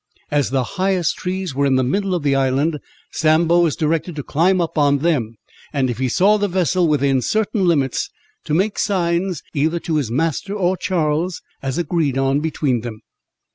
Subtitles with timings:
[0.31, 2.79] As the highest trees were in the middle of the island,
[3.11, 5.35] Sambo was directed to climb up on them,
[5.71, 8.09] and if he saw the vessel within certain limits,
[8.45, 13.03] to make signs, either to his master or Charles, as agreed on between them.